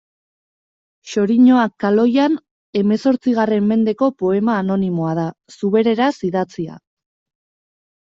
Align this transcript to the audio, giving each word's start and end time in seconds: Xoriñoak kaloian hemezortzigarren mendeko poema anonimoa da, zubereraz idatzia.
Xoriñoak 1.11 1.75
kaloian 1.83 2.39
hemezortzigarren 2.81 3.69
mendeko 3.75 4.11
poema 4.25 4.59
anonimoa 4.65 5.15
da, 5.23 5.29
zubereraz 5.61 6.13
idatzia. 6.33 6.85